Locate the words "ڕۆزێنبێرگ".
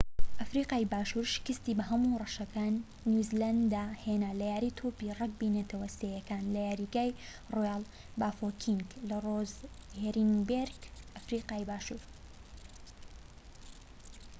9.25-10.81